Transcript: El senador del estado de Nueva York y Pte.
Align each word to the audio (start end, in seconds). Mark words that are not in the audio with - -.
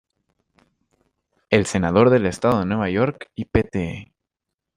El 1.51 1.67
senador 1.67 2.09
del 2.09 2.25
estado 2.25 2.61
de 2.61 2.65
Nueva 2.65 2.89
York 2.89 3.29
y 3.35 3.45
Pte. 3.45 4.11